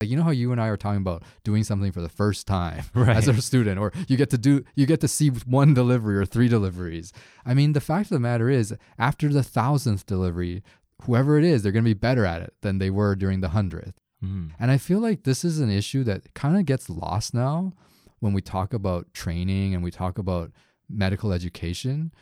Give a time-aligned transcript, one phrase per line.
[0.00, 2.46] Like you know how you and I are talking about doing something for the first
[2.46, 3.16] time Right.
[3.16, 6.26] as a student, or you get to do you get to see one delivery or
[6.26, 7.12] three deliveries.
[7.46, 10.62] I mean, the fact of the matter is, after the thousandth delivery,
[11.04, 13.94] whoever it is, they're gonna be better at it than they were during the hundredth.
[14.22, 14.50] Mhm.
[14.60, 17.72] And I feel like this is an issue that kind of gets lost now
[18.20, 20.52] when we talk about training and we talk about
[20.90, 22.12] medical education.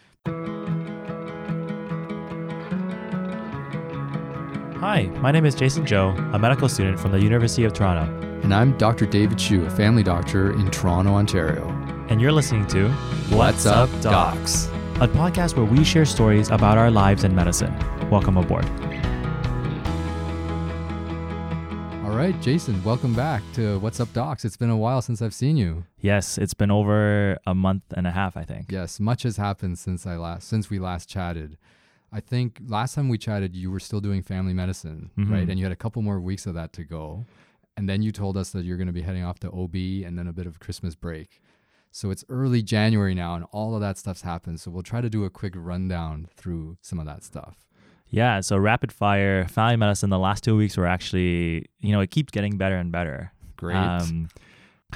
[4.84, 8.04] Hi, my name is Jason Joe, a medical student from the University of Toronto,
[8.42, 9.06] And I'm Dr.
[9.06, 11.66] David Chu, a family doctor in Toronto, Ontario.
[12.10, 12.90] and you're listening to
[13.30, 14.66] What's Up, Docs?
[15.00, 17.74] a podcast where we share stories about our lives in medicine.
[18.10, 18.66] Welcome aboard.
[22.04, 24.44] All right, Jason, welcome back to What's Up Docs.
[24.44, 25.84] It's been a while since I've seen you.
[25.98, 28.70] Yes, it's been over a month and a half, I think.
[28.70, 31.56] Yes, much has happened since I last since we last chatted.
[32.14, 35.46] I think last time we chatted, you were still doing family medicine, right?
[35.46, 35.50] Mhm.
[35.50, 37.26] And you had a couple more weeks of that to go.
[37.76, 40.16] And then you told us that you're going to be heading off to OB and
[40.16, 41.40] then a bit of Christmas break.
[41.90, 44.60] So it's early January now, and all of that stuff's happened.
[44.60, 47.66] So we'll try to do a quick rundown through some of that stuff.
[48.08, 52.10] Yeah, so rapid fire, family medicine, the last two weeks were actually, you know, it
[52.12, 53.32] keeps getting better and better.
[53.56, 53.76] Great.
[53.76, 54.28] Um,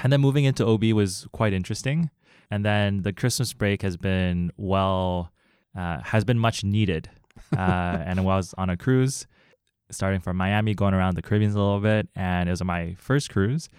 [0.03, 2.09] and then moving into OB was quite interesting.
[2.49, 5.31] And then the Christmas break has been well,
[5.77, 7.09] uh, has been much needed.
[7.55, 7.57] Uh,
[8.05, 9.27] and I was on a cruise,
[9.91, 13.29] starting from Miami, going around the Caribbean a little bit, and it was my first
[13.31, 13.69] cruise,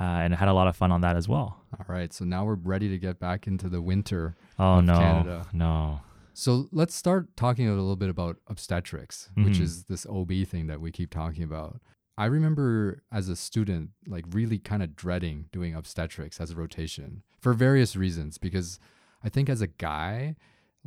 [0.00, 1.60] uh, and I had a lot of fun on that as well.
[1.78, 2.12] all right.
[2.12, 4.34] So now we're ready to get back into the winter.
[4.58, 5.46] Oh Of no, Canada.
[5.52, 6.00] no.
[6.32, 9.60] So let's start talking a little bit about obstetrics, which Mhm.
[9.62, 11.80] is this OB thing that we keep talking about.
[12.18, 17.22] I remember as a student, like really kind of dreading doing obstetrics as a rotation
[17.40, 18.36] for various reasons.
[18.38, 18.78] Because
[19.24, 20.36] I think as a guy,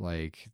[0.00, 0.50] like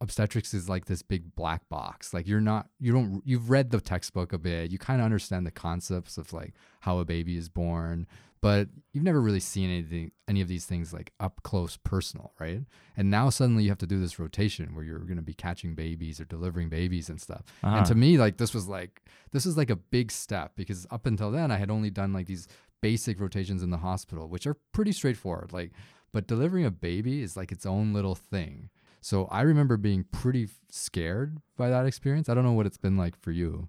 [0.00, 2.12] obstetrics is like this big black box.
[2.12, 4.70] Like you're not, you don't, you've read the textbook a bit.
[4.70, 8.06] You kind of understand the concepts of like how a baby is born,
[8.40, 12.60] but you've never really seen anything, any of these things like up close, personal, right?
[12.96, 15.74] And now suddenly you have to do this rotation where you're going to be catching
[15.74, 17.42] babies or delivering babies and stuff.
[17.62, 17.76] Uh-huh.
[17.76, 19.02] And to me, like this was like
[19.32, 22.26] this is like a big step because up until then I had only done like
[22.26, 22.48] these
[22.80, 25.52] basic rotations in the hospital, which are pretty straightforward.
[25.52, 25.72] Like,
[26.12, 28.70] but delivering a baby is like its own little thing.
[29.00, 32.28] So I remember being pretty scared by that experience.
[32.28, 33.68] I don't know what it's been like for you.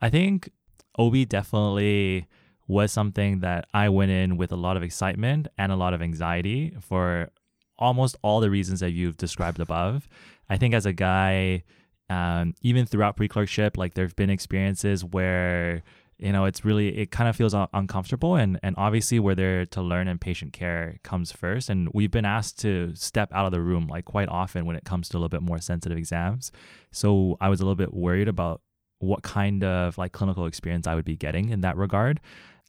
[0.00, 0.50] I think
[0.98, 2.26] OB definitely
[2.66, 6.02] was something that I went in with a lot of excitement and a lot of
[6.02, 7.30] anxiety for
[7.78, 10.08] almost all the reasons that you've described above.
[10.50, 11.64] I think as a guy,
[12.10, 15.82] um, even throughout pre clerkship, like there have been experiences where
[16.18, 19.64] you know it's really it kind of feels un- uncomfortable and and obviously we're there
[19.64, 23.52] to learn and patient care comes first and we've been asked to step out of
[23.52, 26.50] the room like quite often when it comes to a little bit more sensitive exams
[26.90, 28.60] so i was a little bit worried about
[29.00, 32.20] what kind of like clinical experience I would be getting in that regard.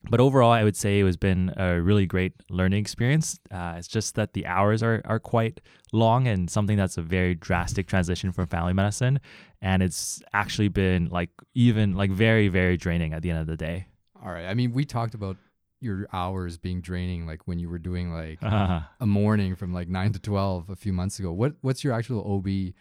[0.09, 3.39] But overall, I would say it has been a really great learning experience.
[3.51, 5.59] Uh, it's just that the hours are, are quite
[5.91, 9.19] long and something that's a very drastic transition from family medicine.
[9.61, 13.57] And it's actually been like even like very, very draining at the end of the
[13.57, 13.87] day.
[14.23, 14.45] All right.
[14.45, 15.35] I mean, we talked about
[15.81, 19.89] your hours being draining, like when you were doing like Uh, a morning from like
[19.89, 21.31] nine to twelve a few months ago.
[21.31, 22.73] What what's your actual OB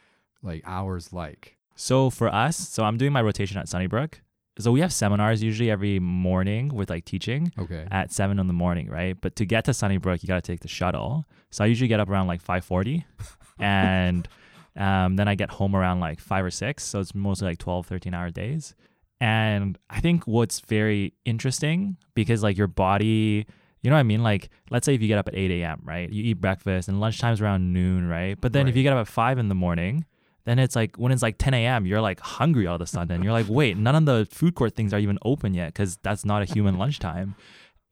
[0.43, 1.57] like hours like?
[1.75, 4.21] So for us, so I'm doing my rotation at Sunnybrook.
[4.59, 7.53] So we have seminars usually every morning with like teaching.
[7.59, 7.87] Okay.
[7.91, 9.17] at seven in the morning, right?
[9.21, 11.25] But to get to Sunnybrook, you got to take the shuttle.
[11.51, 13.07] So I usually get up around like five forty,
[13.59, 14.29] and
[14.77, 16.85] um, then I get home around like five or six.
[16.85, 18.75] So it's mostly like 12, 13 hour days.
[19.21, 23.45] And I think what's very interesting because like your body,
[23.83, 24.23] you know what I mean?
[24.23, 26.09] Like let's say if you get up at eight a.m., right?
[26.09, 28.41] You eat breakfast and lunchtime's around noon, right?
[28.41, 30.05] But then if you get up at five in the morning.
[30.48, 33.22] Then it's like when it's like 10 a.m., you're like hungry all of a sudden.
[33.22, 36.25] You're like, wait, none of the food court things are even open yet because that's
[36.25, 37.34] not a human lunchtime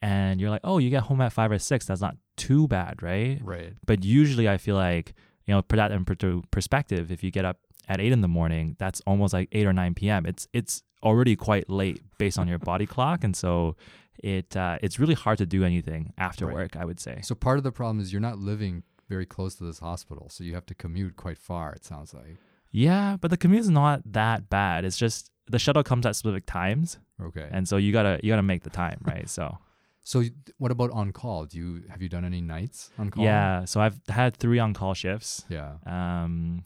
[0.03, 1.87] and you're like, oh, you get home at five or six.
[1.87, 3.41] That's not too bad, right?
[3.43, 3.73] Right.
[3.87, 5.15] But usually, I feel like
[5.47, 6.05] you know, put that in
[6.51, 7.11] perspective.
[7.11, 7.59] If you get up
[7.89, 10.27] at eight in the morning, that's almost like eight or nine p.m.
[10.27, 13.77] It's it's already quite late based on your body clock, and so
[14.23, 16.55] it uh, it's really hard to do anything after Right.
[16.55, 16.77] work.
[16.77, 17.21] I would say.
[17.23, 20.43] So part of the problem is you're not living very close to this hospital, so
[20.45, 21.73] you have to commute quite far.
[21.73, 22.37] It sounds like.
[22.77, 24.85] Yeah, but the commute's not that bad.
[24.85, 27.49] It's just the shuttle comes at specific times, Okay.
[27.51, 29.29] and so you gotta you gotta make the time, right?
[29.31, 29.57] So.
[30.05, 30.23] so
[30.59, 31.47] what about on call?
[31.47, 33.25] Do you have you done any nights on call?
[33.25, 35.47] Yeah, so I've had three on call shifts.
[35.49, 35.77] Yeah.
[35.87, 36.65] Um,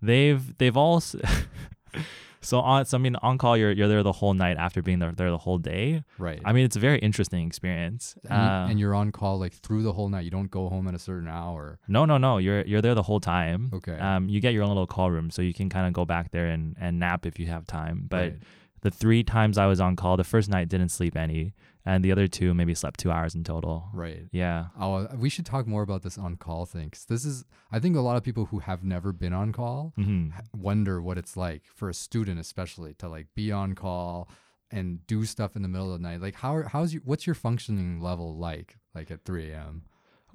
[0.00, 1.02] they've they've all
[2.42, 2.84] so on.
[2.84, 5.30] So I mean, on call, you're you're there the whole night after being there there
[5.30, 6.04] the whole day.
[6.18, 6.40] Right.
[6.44, 8.14] I mean, it's a very interesting experience.
[8.28, 10.24] and, Uh, and you're on call like through the whole night.
[10.24, 11.78] You don't go home at a certain hour.
[11.88, 12.38] no, no, no.
[12.38, 13.70] You're you're there the whole time.
[13.72, 13.98] Okay.
[13.98, 16.30] Um, you get your own little call room, so you can kind of go back
[16.32, 18.06] there and and nap if you have time.
[18.08, 18.36] But Right.
[18.82, 22.12] The three times I was on call, the first night didn't sleep any, and the
[22.12, 23.88] other two maybe slept two hours in total.
[23.92, 24.24] Right.
[24.32, 24.66] Yeah.
[24.78, 26.90] Oh, uh, we should talk more about this on call thing.
[26.90, 29.92] 'cause this is, I think, a lot of people who have never been on call
[29.96, 34.28] hmm wonder what it's like for a student, especially to like be on call
[34.70, 36.20] and do stuff in the middle of the night.
[36.22, 38.78] Like, how are, how's your what's your functioning level like?
[38.94, 39.82] Like at 3 a.m.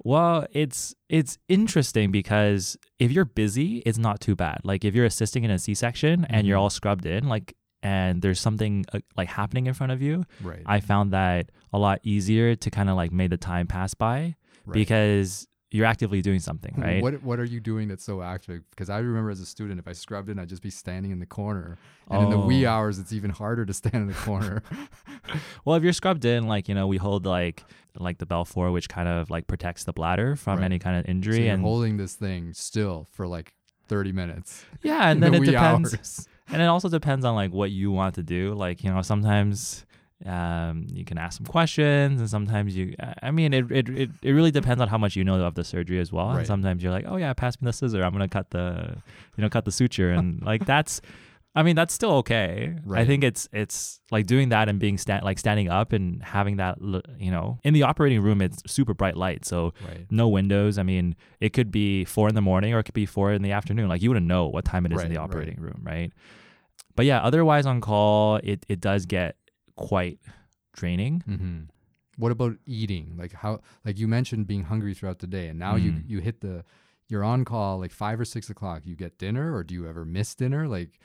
[0.04, 4.60] Well, it's it's interesting because if you're busy, it's not too bad.
[4.62, 6.60] Like if you're assisting in a C-section and you're Mhm.
[6.62, 10.62] all scrubbed in, like and there's something uh, like happening in front of you, Right.
[10.66, 14.36] I found that a lot easier to kind of like make the time pass by
[14.66, 14.74] right.
[14.74, 17.02] because you're actively doing something, right?
[17.02, 18.62] What what are you doing that's so active?
[18.70, 21.18] Because I remember as a student, if I scrubbed in, I'd just be standing in
[21.20, 21.76] the corner,
[22.10, 22.70] and in the wee Oh.
[22.70, 24.62] hours, it's even harder to stand in the corner.
[25.64, 27.62] Well, if you're scrubbed in, like you know, we hold like
[27.98, 30.64] like the Balfour, which kind of like protects the bladder from Right.
[30.64, 33.52] any kind of so injury, you're and holding this thing still for like
[33.88, 34.64] 30 minutes.
[34.82, 35.94] yeah, and then the it depends.
[35.94, 36.28] hours.
[36.50, 39.84] And it also depends on like what you want to do like you know sometimes
[40.26, 44.32] um, you can ask some questions and sometimes you i mean it, it, it, it
[44.32, 46.38] really depends on how much you know of the surgery as well Right.
[46.38, 48.96] and sometimes you're like oh yeah pass me the scissor i'm gonna cut the
[49.36, 51.00] you know cut the suture and like that's
[51.54, 55.20] i mean that's still okay i think it's it's like doing that and being sta-
[55.22, 56.78] like standing up and having that
[57.18, 60.04] you know in the operating room it's super bright light so Right.
[60.10, 60.78] no windows.
[60.78, 63.42] I mean, it could be four in the morning or it could be four in
[63.42, 63.88] the afternoon.
[63.88, 65.24] Like you wouldn't know what time it is in Right, the right.
[65.24, 66.12] operating room, right?
[66.98, 69.36] But yeah, otherwise on call, it it does get
[69.76, 70.18] quite
[70.74, 71.20] draining.
[71.26, 71.58] hmm
[72.22, 73.14] What about eating?
[73.16, 73.60] Like how?
[73.86, 76.02] Like you mentioned being hungry throughout the day, and now you Mhm.
[76.10, 76.64] you hit the
[77.10, 78.82] you're on call like five or six o'clock.
[78.84, 80.66] You get dinner, or do you ever miss dinner?
[80.76, 80.98] Like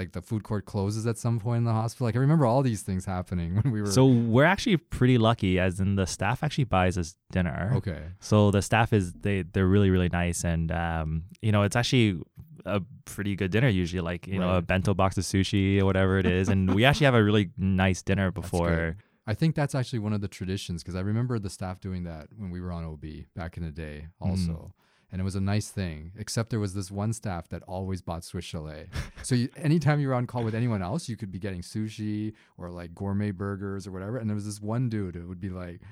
[0.00, 2.06] like the food court closes at some point in the hospital.
[2.06, 3.90] Like I remember all these things happening when we were.
[3.90, 7.72] So we're actually pretty lucky, as in the staff actually buys us dinner.
[7.78, 8.02] okay.
[8.20, 12.20] So the staff is they they're really really nice, and um, you know it's actually
[12.64, 16.18] a pretty good dinner usually, like you know a bento box of sushi or whatever
[16.18, 18.96] it is, and we actually have a really nice dinner before.
[19.26, 22.28] I think that's actually one of the traditions because I remember the staff doing that
[22.36, 23.04] when we were on OB
[23.36, 24.28] back in the day, mm.
[24.28, 24.74] also.
[25.12, 28.24] And it was a nice thing, except there was this one staff that always bought
[28.24, 28.86] Swiss Chalet.
[29.22, 32.32] so you, anytime you were on call with anyone else, you could be getting sushi
[32.56, 34.16] or like gourmet burgers or whatever.
[34.16, 35.82] And there was this one dude, who would be like,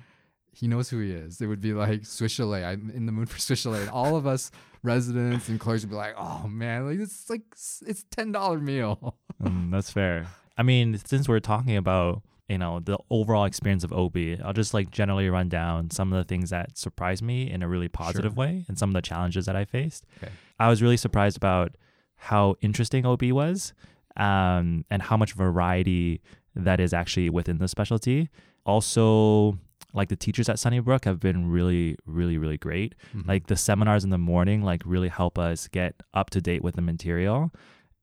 [0.53, 1.41] he knows who he is.
[1.41, 2.65] It would be like Swiss Chalet.
[2.65, 3.83] I'm in the mood for Swiss Chalet.
[3.83, 4.51] And all of us
[4.83, 9.17] residents and clerks would be like, oh man, like it's like, it's $10 meal.
[9.41, 10.27] Mm, that's fair.
[10.59, 14.75] I mean, since we're talking about you know the overall experience of OB, I'll just
[14.75, 18.37] like generally run down some of the things that surprised me in a really positive
[18.37, 20.05] way and some of the challenges that I faced.
[20.19, 20.31] Okay.
[20.59, 21.77] I was really surprised about
[22.17, 23.73] how interesting OB was,
[24.17, 26.21] um, and how much variety
[26.55, 28.29] that is actually within the specialty.
[28.67, 29.59] Also,
[29.93, 33.27] like the teachers at Sunnybrook have been really, really, really great Mhm.
[33.29, 36.77] like the seminars in the morning like really help us get up to date with
[36.77, 37.51] the material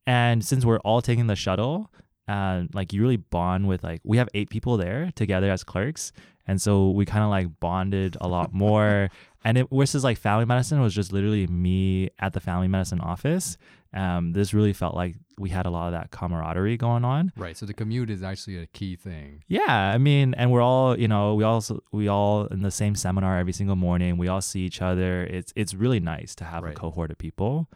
[0.06, 1.92] and since we're all taking the shuttle
[2.28, 6.12] uh, like you really bond with like we have eight people there together as clerks
[6.48, 9.10] and so we kind of like bonded a lot more
[9.44, 13.58] and it versus like family medicine was just literally me at the family medicine office
[13.94, 17.56] um, this really felt like we had a lot of that camaraderie going on Right.
[17.56, 19.44] So the commute is actually a key thing.
[19.48, 21.64] yeah, I mean, and we're all, you know, we all
[21.94, 24.18] we all in the same seminar every single morning.
[24.18, 25.24] We all see each other.
[25.24, 26.74] It's it's really nice to have Right.
[26.74, 27.70] a cohort of people.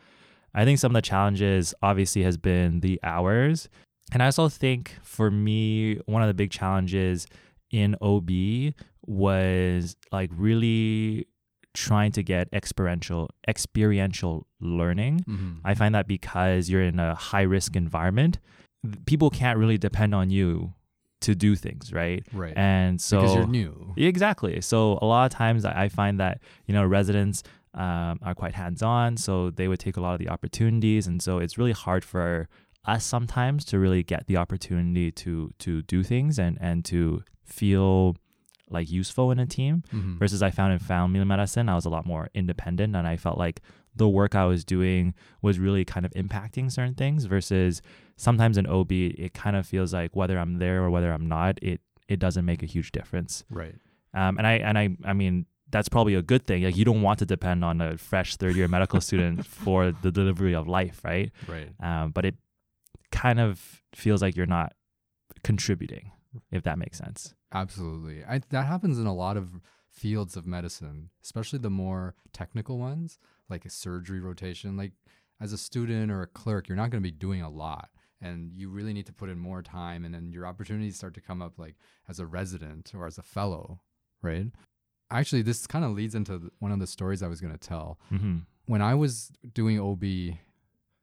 [0.54, 3.70] I think some of the challenges obviously has been the hours.
[4.12, 7.28] And I also think for me, one of the big challenges
[7.72, 8.74] in OB
[9.06, 11.28] was like really
[11.74, 15.22] trying to get experiential experiential learning.
[15.28, 15.52] Mm-hmm.
[15.64, 18.40] I find that because you're in a high risk environment,
[19.06, 20.74] people can't really depend on you
[21.22, 22.26] to do things, right?
[22.34, 22.54] right.
[22.56, 23.94] And so because you're new.
[23.96, 24.60] Exactly.
[24.62, 27.44] So a lot of times I find that you know residents
[27.74, 31.22] um, are quite hands on, so they would take a lot of the opportunities, and
[31.22, 32.50] so it's really hard for
[32.86, 38.16] us sometimes to really get the opportunity to to do things and and to feel
[38.70, 40.18] like useful in a team Mhm.
[40.18, 43.38] versus I found in family medicine, I was a lot more independent and I felt
[43.38, 43.62] like
[43.94, 47.82] the work I was doing was really kind of impacting certain things versus
[48.16, 51.60] sometimes in OB, it kind of feels like whether I'm there or whether I'm not,
[51.62, 53.44] it, it doesn't make a huge difference.
[53.50, 53.76] Right.
[54.14, 56.64] Um, and I, and I, I mean, that's probably a good thing.
[56.64, 60.12] Like you don't want to depend on a fresh third year medical student for the
[60.14, 61.02] delivery of life.
[61.04, 61.32] Right.
[61.50, 61.70] Right.
[61.82, 62.36] Um, but it
[63.12, 64.74] kind of feels like you're not
[65.44, 66.12] contributing,
[66.52, 67.34] if that makes sense.
[67.54, 68.24] Absolutely.
[68.24, 73.20] I, that happens in a lot of fields of medicine, especially the more technical ones,
[73.50, 74.78] like a surgery rotation.
[74.78, 74.94] Like
[75.40, 77.90] as a student or a clerk, you're not going to be doing a lot.
[78.24, 81.22] And you really need to put in more time, and then your opportunities start to
[81.22, 81.76] come up, like
[82.08, 83.82] as a resident or as a fellow,
[84.22, 84.46] right?
[85.10, 88.00] Actually, this kind of leads into one of the stories I was going to tell.
[88.14, 88.38] Mm-hmm.
[88.68, 90.04] When I was doing OB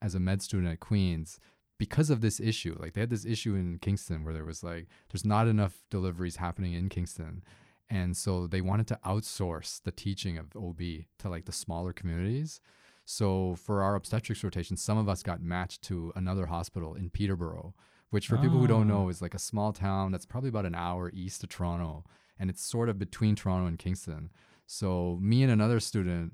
[0.01, 1.41] as a med student at Queens,
[1.79, 2.75] because of this issue.
[2.79, 6.35] Like they had this issue in Kingston where there was like there's not enough deliveries
[6.35, 7.41] happening in Kingston.
[7.89, 10.79] And so they wanted to outsource the teaching of OB
[11.17, 12.61] to like the smaller communities.
[13.05, 17.73] So for our obstetrics rotation, some of us got matched to another hospital in Peterborough,
[18.11, 18.95] which for people who don't Oh.
[19.05, 22.05] know is like a small town that's probably about an hour east of Toronto
[22.37, 24.29] and it's sort of between Toronto and Kingston.
[24.67, 26.33] So me and another student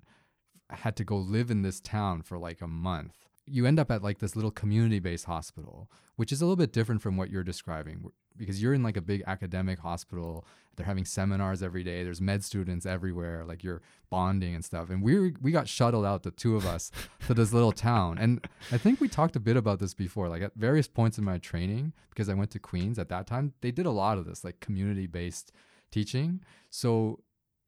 [0.70, 3.25] had to go live in this town for like a month.
[3.48, 7.02] You end up at like this little community-based hospital, which is a little bit different
[7.02, 8.04] from what you're describing
[8.38, 10.46] because you're in like a big academic hospital.
[10.76, 12.04] They're having seminars every day.
[12.04, 14.90] There's med students everywhere, like you're bonding and stuff.
[14.90, 16.92] And we we got shuttled out the two of us
[17.28, 18.18] to this little town.
[18.18, 20.28] And I think we talked a bit about this before.
[20.28, 23.54] Like at various points in my training, because I went to Queens at that time,
[23.62, 25.52] they did a lot of this like community-based
[25.92, 26.42] teaching.
[26.70, 27.20] So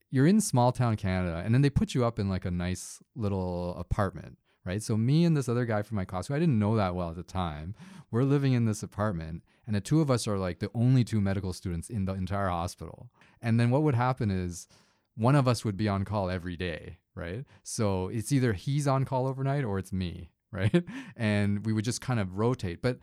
[0.09, 2.99] you're in small town Canada, and then they put you up in like a nice
[3.15, 4.37] little apartment,
[4.67, 4.83] right?
[4.83, 7.09] So me and this other guy from my class, who I didn't know that well
[7.09, 7.73] at the time,
[8.11, 11.21] we're living in this apartment, and the two of us are like the only two
[11.21, 13.09] medical students in the entire hospital.
[13.41, 14.67] And then what would happen is
[15.15, 17.45] one of us would be on call every day, right?
[17.63, 20.83] So it's either he's on call overnight or it's me, right?
[21.15, 22.99] And we would just kind of rotate, but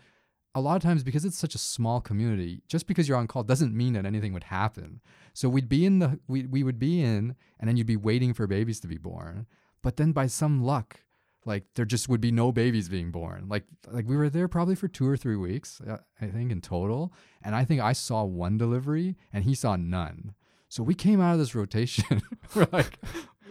[0.54, 3.42] a lot of times because it's such a small community just because you're on call
[3.42, 5.00] doesn't mean that anything would happen
[5.32, 8.32] so we'd be in the we, we would be in and then you'd be waiting
[8.32, 9.46] for babies to be born
[9.82, 11.00] but then by some luck
[11.46, 14.74] like there just would be no babies being born like like we were there probably
[14.74, 18.24] for two or three weeks uh, i think in total and i think i saw
[18.24, 20.34] one delivery and he saw none
[20.68, 22.22] so we came out of this rotation
[22.54, 22.98] we're like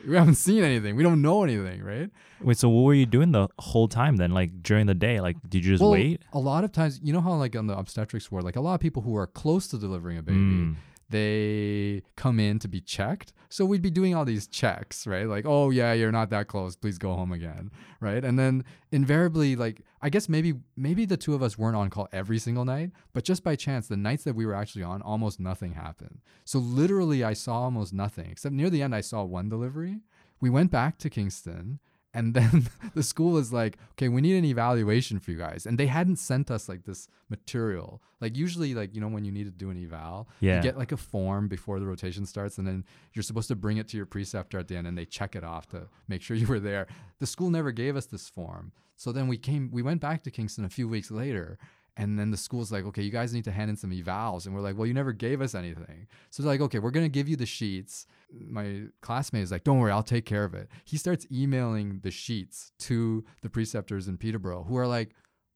[0.07, 2.09] we haven't seen anything we don't know anything right
[2.41, 4.31] Wait, so what were you doing the whole time then?
[4.31, 5.21] Like during the day?
[5.21, 6.21] Like did you just well, wait?
[6.33, 8.73] A lot of times, you know how like on the obstetrics ward, like a lot
[8.73, 10.75] of people who are close to delivering a baby, Mm.
[11.13, 13.31] They come in to be checked.
[13.49, 15.27] So we'd be doing all these checks, right?
[15.27, 16.75] Like, oh yeah, you're not that close.
[16.75, 17.69] Please go home again,
[18.01, 18.25] right?
[18.25, 22.09] And then invariably, like I guess maybe maybe the two of us weren't on call
[22.11, 25.39] every single night, but just by chance, the nights that we were actually on, almost
[25.39, 26.19] nothing happened.
[26.45, 28.31] So literally, I saw almost nothing.
[28.31, 29.99] Except near the end, I saw one delivery.
[30.41, 31.79] We went back to Kingston.
[32.13, 35.65] And then the school is like, okay, we need an evaluation for you guys.
[35.65, 38.01] And they hadn't sent us like this material.
[38.21, 40.57] Like usually, like, you know, when you need to do an eval, Yeah.
[40.57, 43.77] you get like a form before the rotation starts, and then you're supposed to bring
[43.77, 46.37] it to your preceptor at the end and they check it off to make sure
[46.41, 46.87] you were there.
[47.19, 48.71] The school never gave us this form.
[48.95, 51.57] So then we came we went back to Kingston a few weeks later.
[51.95, 54.45] And then the school's like, okay, you guys need to hand in some evals.
[54.45, 56.07] And we're like, well, you never gave us anything.
[56.31, 58.07] So they're like, okay, we're going to give you the sheets.
[58.31, 60.69] My classmate is like, don't worry, I'll take care of it.
[60.85, 65.11] He starts emailing the sheets to the preceptors in Peterborough who are like,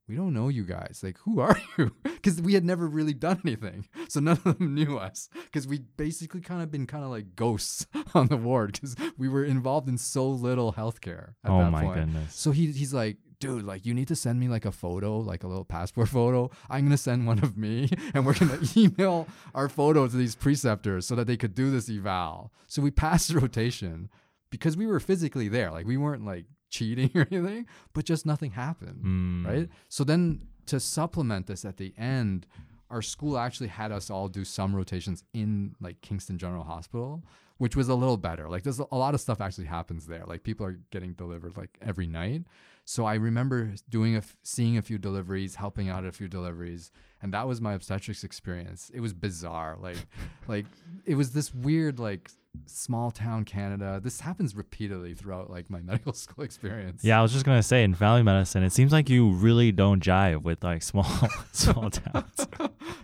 [0.08, 1.02] we don't know you guys.
[1.04, 1.92] Like, who are you?
[2.04, 3.88] Because we had never really done anything.
[4.08, 5.30] So none of them knew us.
[5.46, 9.28] Because we basically kind of been kind of like ghosts on the ward because we
[9.28, 11.96] were involved in so little healthcare at oh that my point.
[11.96, 12.36] goodness.
[12.36, 15.44] So he, he's like, dude, like you need to send me like a photo, like
[15.44, 16.50] a little passport photo.
[16.70, 21.06] I'm gonna send one of me, and we're gonna email our photo to these preceptors
[21.06, 22.52] so that they could do this eval.
[22.68, 24.10] So we passed the rotation
[24.50, 28.52] because we were physically there, like we weren't like cheating or anything, but just nothing
[28.52, 29.46] happened, Mm.
[29.48, 29.70] right?
[29.90, 32.46] So then to supplement this at the end.
[32.90, 37.22] Our school actually had us all do some rotations in like Kingston General Hospital,
[37.58, 38.48] which was a little better.
[38.48, 40.24] Like there's a a lot of stuff actually happens there.
[40.26, 42.44] Like people are getting delivered like every night.
[42.90, 46.30] So I remember doing a f- seeing a few deliveries, helping out at a few
[46.30, 46.90] deliveries,
[47.22, 48.90] and that was my obstetrics experience.
[48.94, 49.78] It was bizarre.
[49.78, 49.98] Like
[50.48, 50.66] like
[51.06, 52.32] it was this weird like
[52.66, 54.00] small town Canada.
[54.02, 57.04] This happens repeatedly throughout like my medical school experience.
[57.04, 60.02] Yeah, I was just gonna say in family medicine, it seems like you really don't
[60.02, 61.04] jive with like small
[61.52, 62.48] small towns.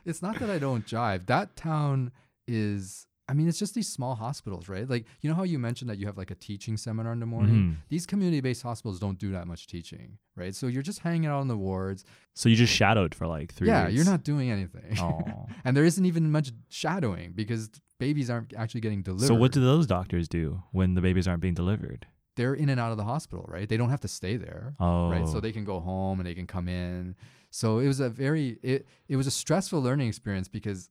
[0.06, 1.26] it's not that I don't jive.
[1.26, 2.14] That town
[2.48, 4.90] is I mean, it's just these small hospitals, right?
[4.90, 7.26] Like, you know how you mentioned that you have like a teaching seminar in the
[7.26, 7.56] morning?
[7.56, 7.76] Mhm.
[7.90, 10.54] These community based hospitals don't do that much teaching, right?
[10.54, 12.04] So you're just hanging out on the wards.
[12.34, 13.96] So you just shadowed for like three yeah, weeks.
[13.96, 14.98] you're not doing anything.
[15.04, 15.48] Oh.
[15.64, 19.28] and there isn't even much shadowing because babies aren't actually getting delivered.
[19.28, 22.08] So what do those doctors do when the babies aren't being delivered?
[22.36, 23.70] They're in and out of the hospital, right?
[23.70, 24.76] They don't have to stay there.
[24.80, 25.28] Oh, right?
[25.28, 27.16] So they can go home and they can come in.
[27.52, 30.90] So it was a very it it was a stressful learning experience because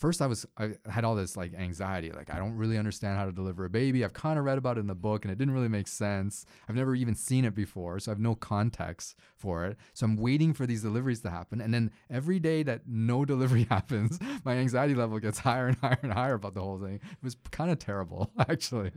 [0.00, 3.26] first I was I had all this like anxiety, like I don't really understand how
[3.26, 4.04] to deliver a baby.
[4.04, 6.46] I've kind of read about it in the book and it didn't really make sense.
[6.68, 9.76] I've never even seen it before, so I have no context for it.
[9.92, 13.66] So I'm waiting for these deliveries to happen, and then every day that no delivery
[13.70, 16.94] happens, my anxiety level gets higher and higher and higher about the whole thing.
[16.94, 18.90] It was kind of terrible, actually.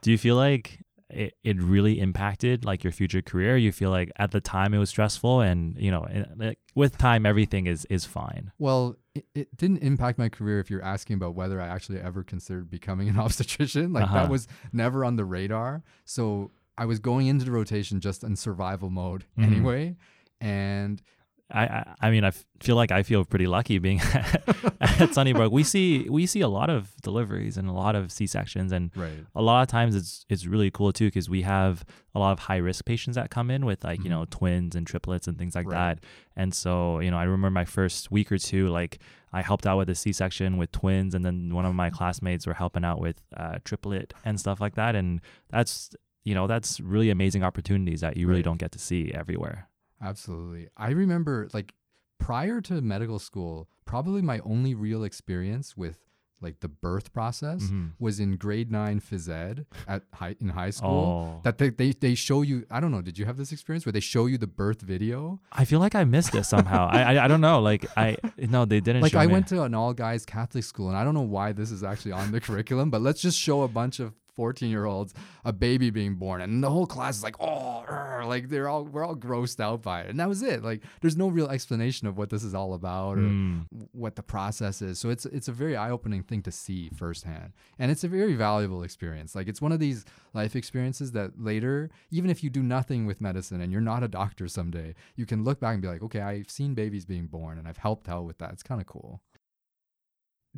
[0.00, 3.56] do you feel like it, it really impacted like your future career?
[3.56, 6.06] You feel like at the time it was stressful, and you know,
[6.74, 8.52] with time everything is is fine.
[8.58, 12.22] Well, it, it didn't impact my career if you're asking about whether I actually ever
[12.22, 13.92] considered becoming an obstetrician.
[13.92, 14.14] Like Uh-huh.
[14.22, 15.82] that was never on the radar.
[16.04, 19.44] So I was going into the rotation just in survival mode Mhm.
[19.44, 19.96] anyway.
[20.40, 21.02] And
[21.50, 24.00] I, I, mean, I feel like I feel pretty lucky being
[24.80, 25.50] at Sunnybrook.
[25.52, 28.90] We see we see a lot of deliveries and a lot of C sections, and
[28.94, 29.24] Right.
[29.34, 32.38] a lot of times it's it's really cool too because we have a lot of
[32.40, 34.10] high risk patients that come in with like you Mhm.
[34.10, 35.94] know twins and triplets and things like Right.
[36.00, 36.04] that.
[36.36, 38.98] And so you know, I remember my first week or two, like
[39.32, 42.46] I helped out with a C section with twins, and then one of my classmates
[42.46, 44.94] were helping out with uh, triplet and stuff like that.
[44.94, 45.90] And that's
[46.24, 48.44] you know that's really amazing opportunities that you really Right.
[48.44, 49.67] don't get to see everywhere.
[50.02, 50.68] Absolutely.
[50.76, 51.74] I remember like
[52.18, 55.98] prior to medical school, probably my only real experience with
[56.40, 57.90] like the birth process Mhm.
[57.98, 61.34] was in grade nine phys ed at high in high school.
[61.36, 63.84] Oh, That they, they they show you I don't know, did you have this experience
[63.84, 65.40] where they show you the birth video?
[65.50, 66.86] I feel like I missed it somehow.
[66.92, 67.60] I, I I don't know.
[67.60, 69.02] Like I no, they didn't.
[69.02, 69.14] Show it.
[69.14, 69.32] Like I me.
[69.32, 72.12] went to an all guys Catholic school and I don't know why this is actually
[72.12, 75.10] on the curriculum, but let's just show a bunch of 14 year olds
[75.44, 78.84] a baby being born and the whole class is like oh er," like they're all
[78.92, 82.04] we're all grossed out by it and that was it like there's no real explanation
[82.06, 83.66] of what this is all about or Mm.
[83.92, 84.94] what the process is.
[85.02, 87.48] So it's it's a very eye-opening thing to see firsthand.
[87.80, 89.30] And it's a very valuable experience.
[89.38, 90.00] Like it's one of these
[90.40, 94.08] life experiences that later, even if you do nothing with medicine and you're not a
[94.22, 97.54] doctor someday, you can look back and be like, "Okay, I've seen babies being born
[97.58, 99.20] and I've helped out with that." It's kind of cool.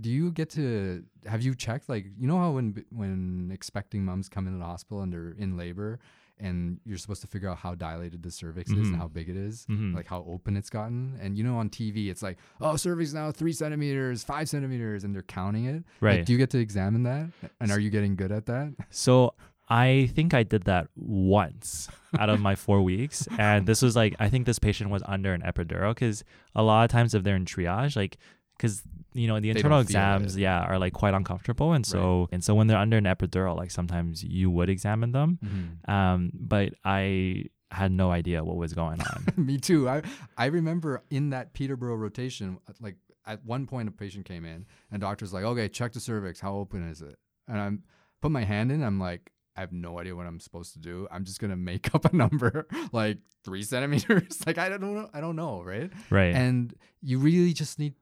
[0.00, 4.28] Do you get to have you checked like you know how when when expecting moms
[4.28, 5.99] come into the hospital and they're in labor
[6.38, 8.92] and you're supposed to figure out how dilated the cervix is Mhm.
[8.92, 9.66] and how big it is?
[9.69, 9.95] Mhm.
[9.95, 11.19] like how open it's gotten.
[11.21, 15.14] And you know, on TV, it's like, oh, cervix now three centimeters, five centimeters, and
[15.14, 15.75] they're counting it.
[15.75, 16.25] Like, Right.
[16.26, 17.28] do you get to examine that?
[17.61, 18.73] And are you getting good at that?
[18.88, 19.35] So
[19.69, 21.88] I think I did that once
[22.19, 23.28] out of my four weeks.
[23.38, 26.85] And this was like, I think this patient was under an epidural because a lot
[26.85, 28.16] of times if they're in triage, like,
[28.57, 31.72] because, you know, the internal exams, yeah, are like quite uncomfortable.
[31.72, 35.78] And so, and so when they're under an epidural, like sometimes you would examine them.
[35.88, 39.26] Um, but I had no idea what was going on.
[39.36, 39.88] Me too.
[39.88, 40.02] I
[40.36, 45.00] I remember in that Peterborough rotation, like at one point a patient came in and
[45.00, 46.40] doctor's like, okay, check the cervix.
[46.40, 47.16] How open is it?
[47.46, 47.82] And I'm
[48.20, 48.82] put my hand in.
[48.82, 51.06] I'm like, I have no idea what I'm supposed to do.
[51.10, 54.42] I'm just gonna make up a number like three centimeters.
[54.46, 55.08] like I don't know.
[55.14, 55.90] I don't know, right?
[56.10, 56.34] right.
[56.34, 57.94] And you really just need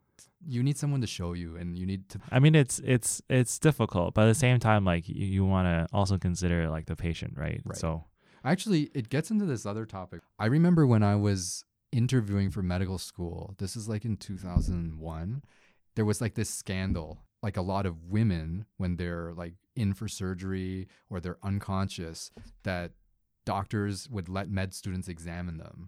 [0.47, 3.59] you need someone to show you, and you need to I mean, it's it's it's
[3.59, 6.97] difficult, but at the same time, like you, you want to also consider like the
[6.97, 7.61] patient, right?
[7.65, 7.77] Right.
[7.77, 8.05] So
[8.45, 10.21] Actually, it gets into this other topic.
[10.39, 15.43] I remember when I was interviewing for medical school, this is like in 2001,
[15.97, 17.25] there was like this scandal.
[17.43, 22.33] Like a lot of women, when they're like in for surgery or they're unconscious,
[22.65, 22.93] that
[23.55, 25.79] doctors would let med students examine them,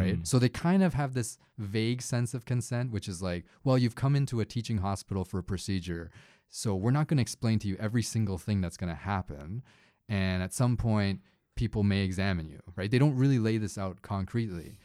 [0.00, 0.18] right?
[0.20, 3.76] mm, So they kind of have this vague sense of consent, which is like, well,
[3.78, 6.04] you've come into a teaching hospital for a procedure.
[6.60, 9.62] So we're not going to explain to you every single thing that's going to happen.
[10.08, 11.20] And at some point,
[11.56, 12.90] people may examine you, right?
[12.90, 14.78] They don't really lay this out concretely.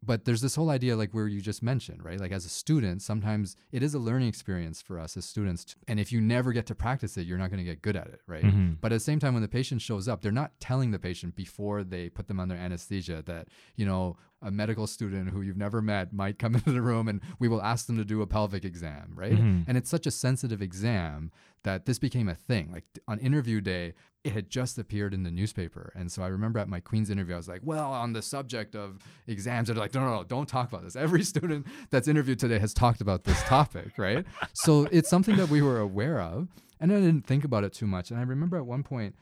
[0.00, 2.20] But there's this whole idea, like where you just mentioned, right?
[2.20, 5.74] Like as a student, sometimes it is a learning experience for us as students.
[5.88, 8.06] And if you never get to practice it, you're not going to get good at
[8.06, 8.44] it, right?
[8.44, 8.76] mhm.
[8.80, 11.34] But at the same time, when the patient shows up, they're not telling the patient
[11.34, 15.82] before they put them under anesthesia that, you know, a medical student who you've never
[15.82, 18.64] met might come into the room and we will ask them to do a pelvic
[18.64, 19.32] exam, right?
[19.32, 19.64] Mhm.
[19.66, 21.30] And it's such a sensitive exam
[21.64, 22.70] that this became a thing.
[22.72, 25.92] Like on interview day, it had just appeared in the newspaper.
[25.96, 28.74] And so I remember at my Queen's interview, I was like, well, on the subject
[28.74, 30.96] of exams, they're like, no, no, no, don't talk about this.
[30.96, 34.24] Every student that's interviewed today has talked about this topic, right?
[34.54, 36.48] So it's something that we were aware of.
[36.80, 38.10] And I didn't think about it too much.
[38.10, 39.16] And I remember at one point,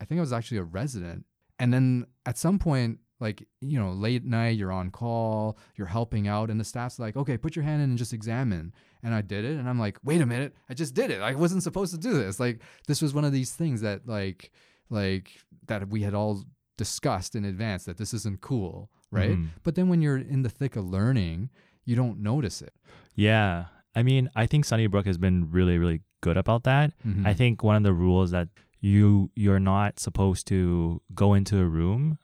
[0.00, 1.24] I think I was actually a resident.
[1.58, 6.28] And then at some point, like, you know, late night, you're on call, you're helping
[6.28, 8.74] out, and the staff's like, okay, put your hand in and just examine.
[9.02, 9.56] And I did it.
[9.58, 11.20] And I'm like, wait a minute, I just did it.
[11.20, 12.38] I wasn't supposed to do this.
[12.40, 14.50] Like, this was one of these things that, like,
[14.90, 15.30] like,
[15.66, 16.44] that we had all
[16.76, 19.30] discussed in advance that this isn't cool, right?
[19.38, 19.48] Mhm.
[19.62, 21.48] But then when you're in the thick of learning,
[21.84, 22.74] you don't notice it.
[23.14, 23.66] Yeah.
[23.94, 26.92] I mean, I think Sunnybrook has been really, really good about that.
[27.06, 27.24] Mhm.
[27.26, 28.48] I think one of the rules that
[28.80, 32.18] you you're not supposed to go into a room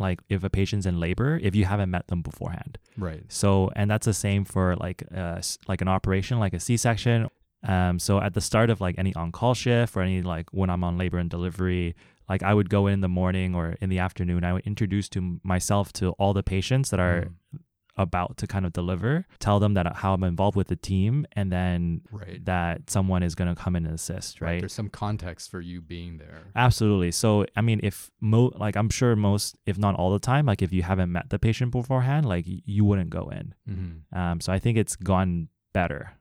[0.00, 2.78] like if a patient's in labor if you haven't met them beforehand.
[2.96, 3.22] right.
[3.28, 7.28] So and that's the same for like uh like an operation like a C-section.
[7.66, 10.84] Um so at the start of like any on-call shift or any like when I'm
[10.84, 11.94] on labor and delivery
[12.28, 15.40] like I would go in the morning or in the afternoon I would introduce to
[15.42, 17.60] myself to all the patients that are Mhm.
[17.98, 21.50] About to kind of deliver, tell them that how I'm involved with the team, and
[21.52, 22.44] then Right.
[22.44, 24.60] that someone is going to come in and assist, right?
[24.60, 26.44] There's some context for you being there.
[26.56, 27.10] Absolutely.
[27.12, 30.62] So, I mean, if mo like I'm sure most, if not all the time, like
[30.62, 33.54] if you haven't met the patient beforehand, like you wouldn't go in.
[33.68, 34.18] Mm-hmm.
[34.18, 36.12] Um, so I think it's gone better.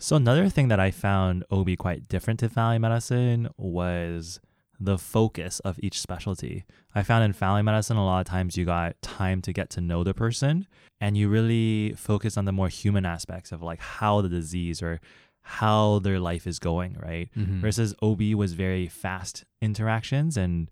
[0.00, 4.40] So another thing that I found OB quite different to family medicine was
[4.80, 6.64] the focus of each specialty.
[6.94, 9.80] I found in family medicine, a lot of times you got time to get to
[9.80, 10.66] know the person
[11.00, 15.00] and you really focus on the more human aspects of like how the disease or
[15.42, 17.28] how their life is going, right?
[17.36, 17.60] Mhm.
[17.60, 20.70] Versus OB was very fast interactions and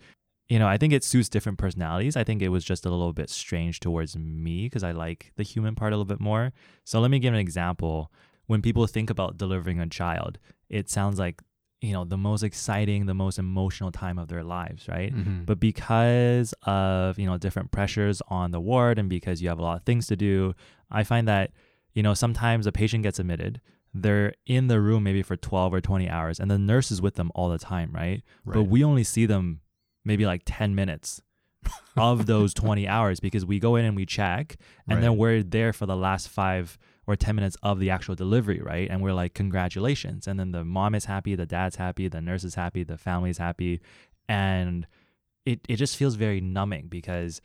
[0.49, 2.17] you know, I think it suits different personalities.
[2.17, 5.43] I think it was just a little bit strange towards me because I like the
[5.43, 6.53] human part a little bit more.
[6.85, 8.13] So let me give an example.
[8.47, 10.39] When people think about delivering a child,
[10.69, 11.43] it sounds like,
[11.81, 15.15] you know, the most exciting, the most emotional time of their lives, right?
[15.15, 15.45] Mhm.
[15.47, 19.63] But because of, you know, different pressures on the ward and because you have a
[19.63, 20.55] lot of things to do,
[20.91, 21.51] I find that,
[21.93, 23.61] you know, sometimes a patient gets admitted,
[23.93, 27.15] they're in the room maybe for 12 or 20 hours and the nurse is with
[27.15, 28.23] them all the time, right?
[28.55, 29.61] But we only see them
[30.05, 31.21] maybe like 10 minutes
[31.97, 34.57] of those 20 hours because we go in and we check
[34.89, 38.61] and then we're there for the last 5 or 10 minutes of the actual delivery,
[38.61, 38.89] right?
[38.91, 40.27] And we're like congratulations.
[40.27, 43.39] And then the mom is happy, the dad's happy, the nurse is happy, the family's
[43.39, 43.81] happy
[44.29, 44.87] and
[45.45, 47.41] it it just feels very numbing because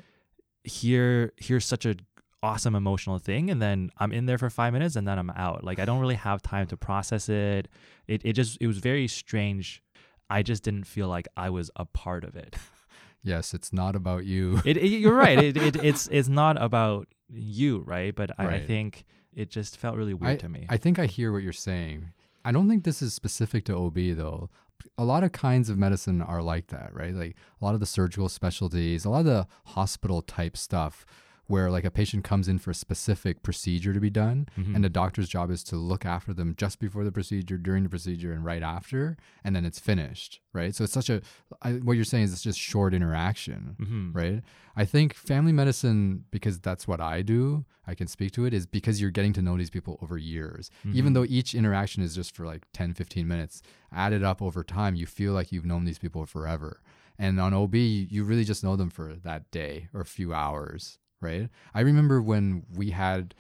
[0.64, 1.96] here here's such a
[2.44, 5.64] awesome emotional thing and then I'm in there for 5 minutes and then I'm out.
[5.64, 7.68] Like I don't really have time to process it.
[8.08, 9.84] It it just it was very strange.
[10.30, 12.56] I just didn't feel like I was a part of it.
[13.24, 14.62] yes, it's not about you.
[14.66, 15.38] It, it you're right.
[15.38, 18.16] It, it it's it's not about you, right?
[18.16, 20.66] But I, I think it just felt really weird to me.
[20.70, 22.12] I think I hear what you're saying.
[22.44, 24.50] I don't think this is specific to OB though.
[24.98, 27.14] A lot of kinds of medicine are like that, right?
[27.14, 31.06] Like a lot of the surgical specialties, a lot of the hospital type stuff
[31.48, 34.76] where like a patient comes in for a specific procedure to be done Mhm.
[34.76, 37.90] and the doctor's job is to look after them just before the procedure, during the
[37.90, 40.74] procedure and right after and then it's finished, right?
[40.76, 41.22] So it's such a
[41.62, 44.16] I, what you're saying is it's just short interaction Mhm.
[44.16, 44.44] right?
[44.76, 48.66] I think family medicine, because that's what I do, I can speak to it, is
[48.66, 50.70] because you're getting to know these people over years.
[50.94, 51.16] Even Mhm.
[51.16, 55.06] though each interaction is just for like 10, 15 minutes, added up over time, you
[55.06, 56.80] feel like you've known these people forever.
[57.20, 57.76] And on OB,
[58.10, 61.50] you really just know them for that day or a few hours, right?
[61.74, 63.34] I remember when we had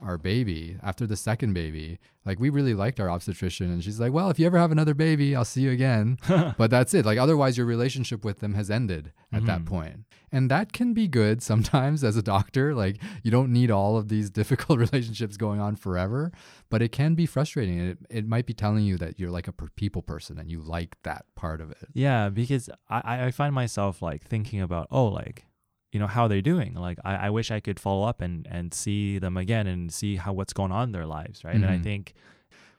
[0.00, 4.12] our baby after the second baby like we really liked our obstetrician and she's like
[4.12, 6.16] well if you ever have another baby i'll see you again.
[6.56, 7.04] But that's it.
[7.04, 9.66] Like otherwise your relationship with them has ended at that Mhm.
[9.66, 10.04] point.
[10.30, 12.76] And that can be good sometimes as a doctor.
[12.76, 16.30] Like you don't need all of these difficult relationships going on forever
[16.70, 17.80] but it can be frustrating.
[17.80, 20.96] It, it might be telling you that you're like a people person and you like
[21.02, 21.88] that part of it.
[21.92, 25.46] Yeah, because I- I find myself like thinking about, oh, like,
[25.92, 26.74] you know, how they're doing?
[26.74, 30.16] Like, I, I wish I could follow up and, and see them again and see
[30.16, 31.54] how what's going on in their lives, right?
[31.54, 31.82] And I Mhm.
[31.82, 32.14] think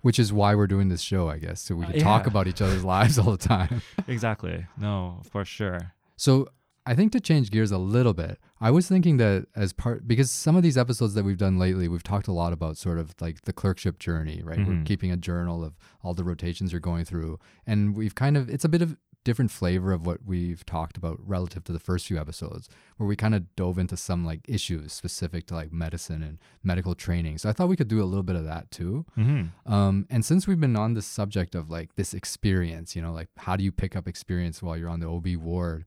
[0.02, 2.48] which is why we're doing this show i guess so we Uh, can talk about
[2.48, 5.94] each other's lives all the time exactly, no, for sure.
[6.16, 6.48] So
[6.86, 10.32] I think to change gears a little bit, I was thinking that as part because
[10.32, 13.14] some of these episodes that we've done lately, we've talked a lot about sort of
[13.20, 14.58] like the clerkship journey, right?
[14.66, 14.86] We're Mhm.
[14.86, 18.64] keeping a journal of all the rotations you're going through, and we've kind of it's
[18.66, 18.96] a bit of
[19.30, 23.16] different flavor of what we've talked about relative to the first few episodes, where we
[23.16, 27.38] kind of dove into some like issues specific to like medicine and medical training.
[27.38, 29.06] So I thought we could do a little bit of that too.
[29.16, 29.72] Mm-hmm.
[29.72, 33.28] Um, and since we've been on this subject of like this experience, you know, like
[33.38, 35.86] how do you pick up experience while you're on the OB ward?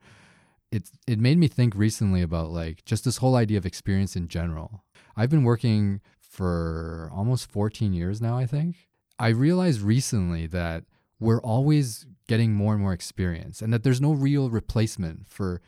[0.71, 4.29] It's it made me think recently about like just this whole idea of experience in
[4.29, 4.85] general.
[5.17, 8.89] I've been working for almost 14 years now, I think.
[9.19, 10.85] I realized recently that
[11.23, 15.61] we're always getting more and more experience and that there's no real replacement for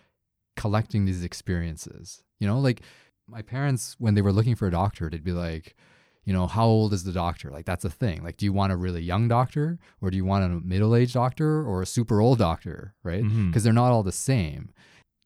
[0.57, 2.23] collecting these experiences.
[2.41, 2.81] You know, like
[3.29, 5.77] my parents when they were looking for a doctor, they'd be like,
[6.25, 7.51] you know, how old is the doctor?
[7.51, 8.25] Like that's a thing.
[8.25, 11.63] Like, do you want a really young doctor or do you want a middle-aged doctor
[11.63, 13.25] or a super old doctor, right?
[13.25, 13.51] Mm-hmm.
[13.51, 14.71] Because they're not all the same.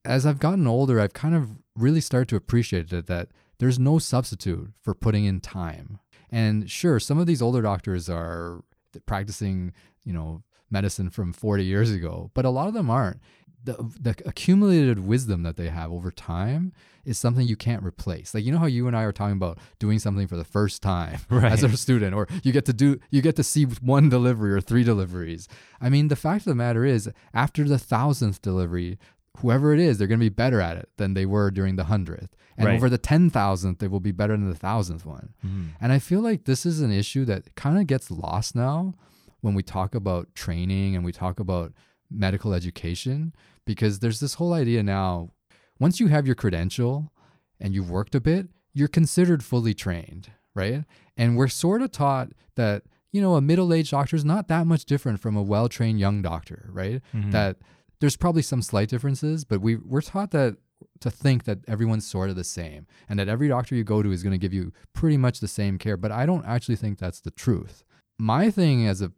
[0.04, 3.28] As I've gotten older, I've kind of really started to appreciate it that
[3.60, 6.00] there's no substitute for putting in time.
[6.32, 8.64] And sure, some of these older doctors are
[9.06, 9.72] practicing,
[10.04, 13.20] you know, medicine from 40 years ago, but a lot of them aren't.
[13.64, 16.72] The, the accumulated wisdom that they have over time
[17.04, 18.32] is something you can't replace.
[18.32, 20.80] Like you know how you and I are talking about doing something for the first
[20.80, 24.52] time as a student, or you get to do you get to see one delivery
[24.52, 25.48] or three deliveries.
[25.80, 28.98] I mean, the fact of the matter is, after the thousandth delivery,
[29.38, 31.84] whoever it is, they're going to be better at it than they were during the
[31.84, 32.76] hundredth, and Right.
[32.76, 35.30] over the ten thousandth, they will be better than the thousandth one.
[35.44, 35.70] Mhm.
[35.80, 38.94] And I feel like this is an issue that kind of gets lost now
[39.40, 41.72] when we talk about training and we talk about
[42.10, 43.34] medical education
[43.66, 45.30] because there's this whole idea now
[45.78, 47.12] once you have your credential
[47.60, 50.84] and you've worked a bit, you're considered fully trained, right?
[51.16, 54.66] And we're sort of taught that, you know, a middle aged doctor is not that
[54.66, 57.00] much different from a well trained young doctor, right?
[57.14, 57.30] Mhm.
[57.32, 57.58] That
[58.00, 60.56] there's probably some slight differences, but we, we're taught that
[61.00, 64.10] to think that everyone's sort of the same and that every doctor you go to
[64.12, 65.96] is going to give you pretty much the same care.
[65.96, 67.84] But I don't actually think that's the truth.
[68.18, 69.12] My thing as a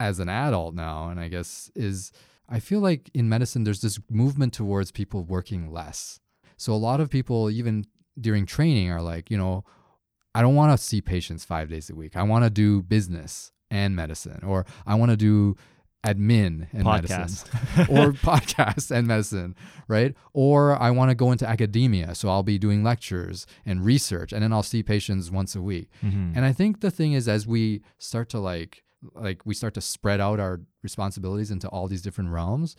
[0.00, 2.10] as an adult now, and I guess is
[2.48, 6.18] I feel like in medicine, there's this movement towards people working less.
[6.56, 7.84] So a lot of people, even
[8.20, 9.64] during training, are like, you know,
[10.34, 12.16] I don't want to see patients five days a week.
[12.16, 15.56] I want to do business and medicine, or I want to do
[16.04, 17.52] admin and Podcast.
[17.52, 19.54] medicine, or podcasts and medicine,
[19.86, 20.14] right?
[20.32, 24.42] Or I want to go into academia, so I'll be doing lectures and research, and
[24.42, 25.90] then I'll see patients once a week.
[26.02, 26.32] Mhm.
[26.34, 28.82] And I think the thing is, as we start to like,
[29.14, 32.76] like we start to spread out our responsibilities into all these different realms,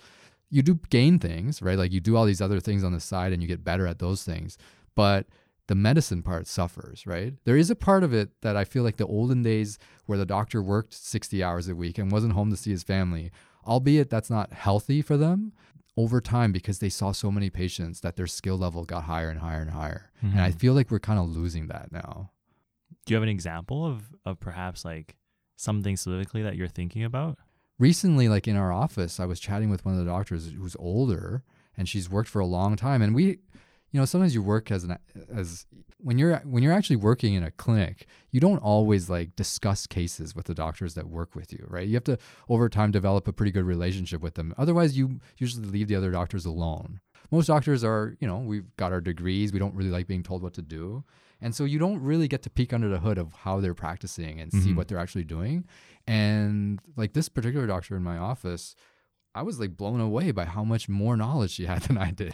[0.50, 1.78] you do gain things, right?
[1.78, 4.00] Like you do all these other things on the side, and you get better at
[4.00, 4.58] those things.
[4.96, 5.28] But
[5.68, 7.34] the medicine part suffers, right?
[7.46, 10.26] There is a part of it that I feel like the olden days where the
[10.26, 13.32] doctor worked 60 hours a week and wasn't home to see his family,
[13.66, 15.54] albeit that's not healthy for them
[15.96, 19.40] over time because they saw so many patients that their skill level got higher and
[19.40, 20.12] higher and higher.
[20.22, 20.60] And I Mhm.
[20.60, 22.32] feel like we're kind of losing that now.
[23.06, 25.16] Do you have an example of of perhaps like
[25.62, 27.38] something specifically that you're thinking about?
[27.80, 31.44] recently like in our office i was chatting with one of the doctors who's older
[31.76, 33.40] and she's worked for a long time and we
[33.92, 34.98] you know sometimes you work as an
[35.34, 35.66] as
[35.98, 40.36] when you're when you're actually working in a clinic you don't always like discuss cases
[40.36, 41.88] with the doctors that work with you right?
[41.88, 44.54] You have to over time develop a pretty good relationship with them.
[44.58, 47.00] Otherwise you usually leave the other doctors alone.
[47.30, 50.44] Most doctors are you know we've got our degrees we don't really like being told
[50.44, 51.04] what to do
[51.42, 54.40] and so you don't really get to peek under the hood of how they're practicing
[54.40, 54.76] and see Mhm.
[54.76, 55.66] what they're actually doing
[56.08, 58.76] and like this particular doctor in my office,
[59.34, 62.34] I was like blown away by how much more knowledge she had than I did,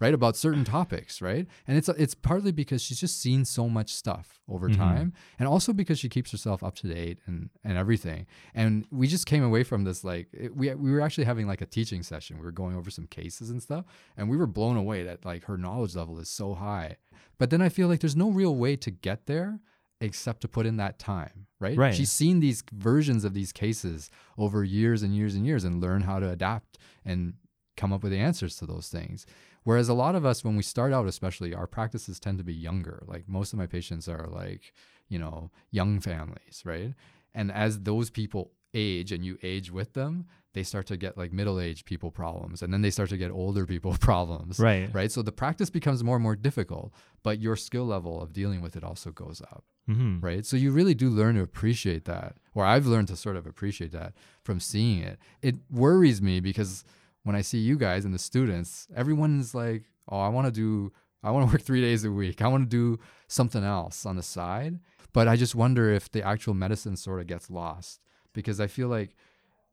[0.00, 0.14] right?
[0.14, 1.46] About certain topics, right?
[1.66, 4.76] And it's it's partly because she's just seen so much stuff over Mhm.
[4.76, 8.26] time, and also because she keeps herself up to date and and everything.
[8.54, 11.60] And we just came away from this like it, we we were actually having like
[11.60, 12.38] a teaching session.
[12.38, 13.84] We were going over some cases and stuff,
[14.16, 16.96] and we were blown away that like her knowledge level is so high.
[17.38, 19.60] But then I feel like there's no real way to get there
[20.00, 21.76] except to put in that time, right?
[21.76, 21.94] Right.
[21.94, 26.02] She's seen these versions of these cases over years and years and years and learn
[26.02, 27.34] how to adapt and
[27.76, 29.26] come up with the answers to those things.
[29.64, 32.54] Whereas a lot of us, when we start out, especially, our practices tend to be
[32.54, 33.02] younger.
[33.06, 34.72] Like most of my patients are like,
[35.08, 36.94] you know, young families, right?
[37.34, 41.32] And as those people age and you age with them, they start to get like
[41.32, 42.62] middle aged people problems.
[42.62, 44.58] And then they start to get older people problems.
[44.58, 44.92] Right.
[44.92, 45.10] Right.
[45.12, 48.76] So the practice becomes more and more difficult, but your skill level of dealing with
[48.76, 50.20] it also goes up Mm-hmm.
[50.20, 50.44] right?
[50.44, 53.90] So you really do learn to appreciate that, or I've learned to sort of appreciate
[53.92, 54.12] that
[54.44, 55.18] from seeing it.
[55.40, 56.84] It worries me because
[57.22, 60.92] when I see you guys and the students, everyone's like, "Oh, I want to do,
[61.22, 62.42] I want to work three days a week.
[62.42, 64.78] I want to do something else on the side."
[65.14, 68.02] But I just wonder if the actual medicine sort of gets lost
[68.32, 69.14] because I feel like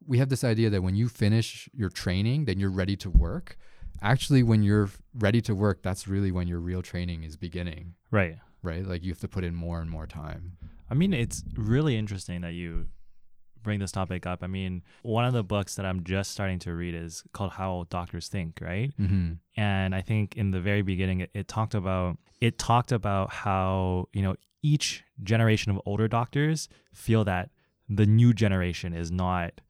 [0.06, 3.56] we have this idea that when you finish your training, then you're ready to work.
[4.02, 8.36] Actually, when you're ready to work, that's really when your real training is beginning Right.
[8.62, 8.84] right?
[8.86, 10.58] Like you have to put in more and more time.
[10.90, 12.86] I mean, it's really interesting that you
[13.62, 14.44] bring this topic up.
[14.44, 17.86] I mean, one of the books that I'm just starting to read is called How
[17.90, 18.92] Doctors Think, right?
[19.00, 19.32] Mm-hmm.
[19.56, 24.08] And I think in the very beginning, it, it talked about it talked about how
[24.12, 27.50] you know each generation of older doctors feel that
[27.88, 29.60] the new generation is not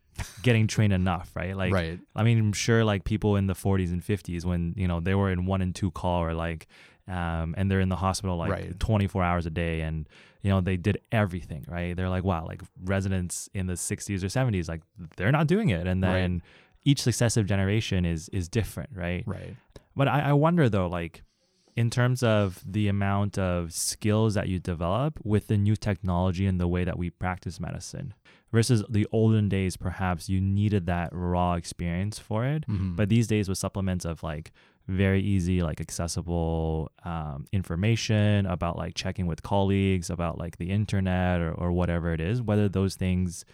[0.42, 1.56] getting trained enough, right?
[1.56, 1.98] Like, right.
[2.14, 5.14] I mean, I'm sure like people in the 40s and 50s when you know they
[5.14, 6.66] were in one and two call or like,
[7.08, 8.80] um, and they're in the hospital like Right.
[8.80, 10.08] 24 hours a day, and
[10.42, 11.94] you know they did everything, right?
[11.96, 14.80] They're like, wow, like residents in the 60s or 70s, like
[15.16, 16.12] they're not doing it, and Right.
[16.12, 16.42] then
[16.84, 19.24] each successive generation is is different, right?
[19.26, 19.54] Right.
[19.94, 21.22] But I, I wonder though, like
[21.76, 26.58] in terms of the amount of skills that you develop with the new technology and
[26.58, 28.14] the way that we practice medicine
[28.50, 32.66] versus the olden days, perhaps you needed that raw experience for it.
[32.66, 32.96] Mhm.
[32.96, 34.52] But these days with supplements of like
[34.88, 41.40] very easy, like accessible um, information about like checking with colleagues, about like the internet
[41.40, 43.44] or, or whatever it is, whether those things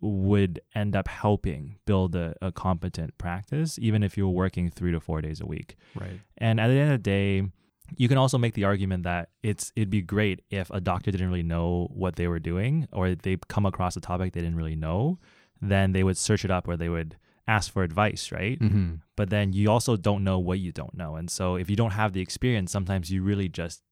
[0.00, 5.00] would end up helping build a, a competent practice, even if you're working three to
[5.00, 5.76] four days a week.
[5.98, 6.20] right.
[6.38, 7.48] And at the end of the day,
[7.96, 11.28] you can also make the argument that it's it'd be great if a doctor didn't
[11.28, 14.76] really know what they were doing or they come across a topic they didn't really
[14.76, 15.18] know,
[15.60, 18.58] then they would search it up or they would ask for advice, right?
[18.58, 18.94] Mm-hmm.
[19.16, 21.16] But then you also don't know what you don't know.
[21.16, 23.82] And so if you don't have the experience, sometimes you really just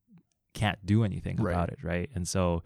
[0.54, 1.52] can't do anything Right.
[1.52, 2.08] about it, right?
[2.14, 2.62] And so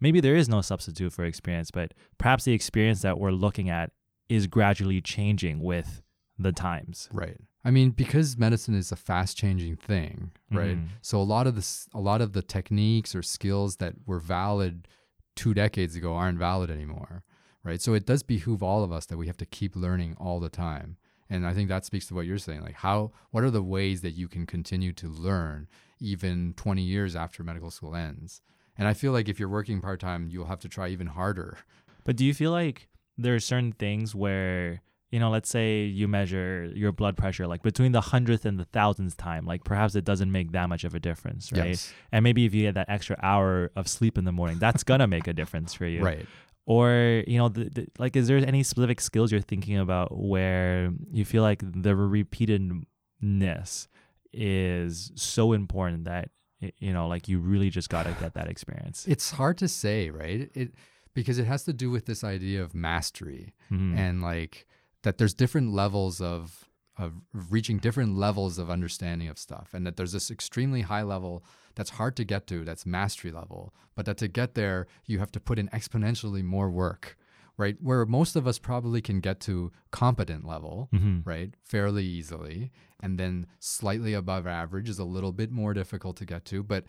[0.00, 3.92] maybe there is no substitute for experience, but perhaps the experience that we're looking at
[4.28, 6.02] is gradually changing with
[6.38, 7.08] the times.
[7.12, 7.36] Right.
[7.64, 10.78] I mean, because medicine is a fast changing thing, right?
[10.78, 10.88] Mhm.
[11.02, 14.88] So a lot of this, a lot of the techniques or skills that were valid
[15.36, 17.22] two decades ago aren't valid anymore,
[17.62, 17.80] right?
[17.82, 20.48] So it does behoove all of us that we have to keep learning all the
[20.48, 20.96] time.
[21.28, 22.62] And I think that speaks to what you're saying.
[22.62, 25.68] Like, how, what are the ways that you can continue to learn
[26.00, 28.40] even 20 years after medical school ends?
[28.76, 31.58] And I feel like if you're working part time, you'll have to try even harder.
[32.04, 36.06] But do you feel like there are certain things where you know, let's say you
[36.06, 40.04] measure your blood pressure like between the hundredth and the thousandth time, like perhaps it
[40.04, 41.68] doesn't make that much of a difference, right?
[41.70, 41.92] Yes.
[42.12, 45.06] And maybe if you get that extra hour of sleep in the morning, that's gonna
[45.08, 46.02] make a difference for you.
[46.04, 46.26] Right.
[46.66, 50.92] Or you know, the, the, like, is there any specific skills you're thinking about where
[51.10, 53.88] you feel like the repeatedness
[54.32, 56.30] is so important that
[56.78, 59.06] you know, like you really just gotta get that experience?
[59.08, 60.50] It's hard to say, right?
[60.54, 60.74] It
[61.14, 63.96] because it has to do with this idea of mastery Mhm.
[63.96, 64.66] and like
[65.02, 69.96] that there's different levels of of reaching different levels of understanding of stuff and that
[69.96, 71.42] there's this extremely high level
[71.74, 73.72] that's hard to get to that's mastery level.
[73.94, 77.16] But that to get there you have to put in exponentially more work
[77.56, 77.76] right?
[77.82, 81.26] Where most of us probably can get to competent level Mhm.
[81.26, 81.54] right?
[81.62, 82.70] Fairly easily.
[83.00, 86.62] And then slightly above average is a little bit more difficult to get to.
[86.62, 86.84] But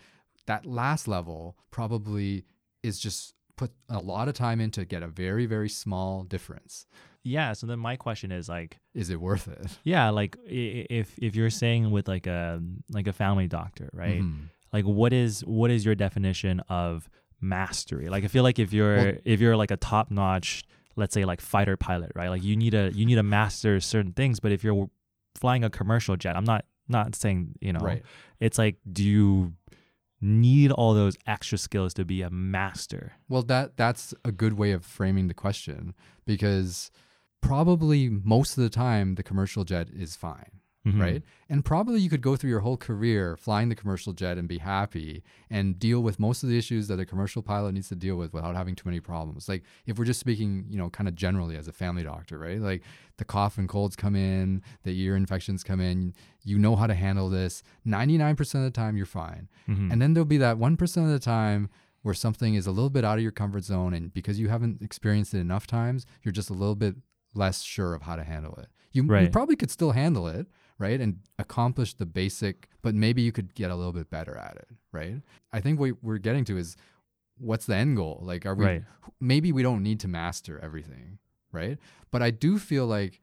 [0.46, 2.46] that last level probably
[2.82, 6.86] is just put a lot of time in to get a very very small difference
[7.24, 7.52] yeah.
[7.52, 11.50] So then my question is like, is it worth it yeah, like if if you're
[11.50, 12.60] saying with like a
[12.90, 14.22] like a family doctor, right?
[14.22, 14.48] Mhm.
[14.72, 17.08] like what is what is your definition of
[17.40, 20.64] mastery like i feel like if you're Well- if you're like a top notch
[20.96, 24.12] let's say like fighter pilot right like you need a you need to master certain
[24.12, 24.88] things but if you're
[25.34, 28.02] flying a commercial jet i'm not not saying you know right
[28.40, 29.52] it's like do you
[30.22, 33.12] need all those extra skills to be a master.
[33.28, 36.90] Well that that's a good way of framing the question because
[37.40, 41.00] probably most of the time the commercial jet is fine Mhm.
[41.00, 41.22] right?
[41.48, 44.58] And probably you could go through your whole career flying the commercial jet and be
[44.58, 48.16] happy and deal with most of the issues that a commercial pilot needs to deal
[48.16, 49.48] with without having too many problems.
[49.48, 52.60] Like if we're just speaking, you know, kind of generally as a family doctor, right?
[52.60, 52.82] Like
[53.18, 56.94] the cough and colds come in, the ear infections come in, you know how to
[56.94, 57.62] handle this.
[57.86, 59.48] 99% of the time you're fine.
[59.68, 59.92] Mhm.
[59.92, 61.68] And then there'll be that 1% of the time
[62.02, 64.82] where something is a little bit out of your comfort zone and because you haven't
[64.82, 66.96] experienced it enough times, you're just a little bit
[67.34, 68.66] less sure of how to handle it.
[68.90, 71.00] You, you probably could still handle it, right?
[71.00, 74.68] And accomplish the basic, but maybe you could get a little bit better at it,
[74.92, 75.22] right?
[75.52, 76.76] I think what we're getting to is
[77.38, 78.20] what's the end goal?
[78.22, 78.84] Like, are we, Right.
[79.20, 81.18] maybe we don't need to master everything,
[81.50, 81.78] right?
[82.10, 83.20] But I do feel like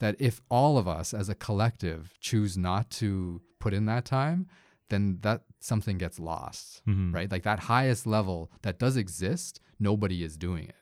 [0.00, 4.46] that if all of us as a collective choose not to put in that time,
[4.90, 7.14] then that something gets lost, Mhm.
[7.14, 7.30] right?
[7.30, 10.76] Like that highest level that does exist, nobody is doing it.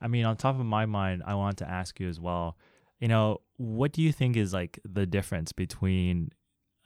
[0.00, 2.56] I mean, on top of my mind, I want to ask you as well.
[3.00, 6.30] You know, what do you think is like the difference between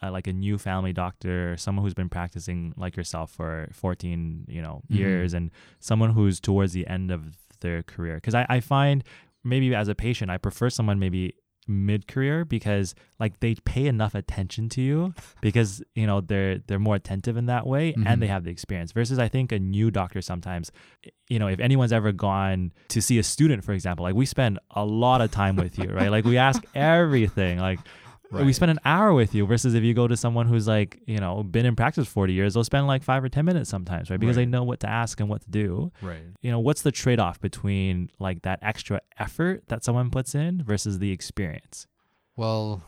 [0.03, 4.63] uh, like a new family doctor, someone who's been practicing like yourself for 14, you
[4.63, 4.97] know, Mhm.
[4.97, 8.15] years, and someone who's towards the end of their career?
[8.15, 9.05] Because I, I find
[9.45, 11.35] maybe as a patient, I prefer someone maybe
[11.71, 16.79] mid career because like they pay enough attention to you because you know they're they're
[16.79, 18.21] more attentive in that way and mm-hmm.
[18.21, 20.73] they have the experience versus i think a new doctor sometimes
[21.29, 24.59] you know if anyone's ever gone to see a student for example like we spend
[24.73, 26.11] a lot of time with you right?
[26.11, 27.81] Like we ask everything like
[28.47, 31.19] we spend an hour with you versus if you go to someone who's like you
[31.19, 34.21] know been in practice 40 years they'll spend like five or ten minutes sometimes right
[34.21, 36.23] because they know what to ask and what to do Right.
[36.41, 40.99] you know what's the trade-off between like that extra effort that someone puts in versus
[41.01, 41.87] the experience
[42.37, 42.83] Well,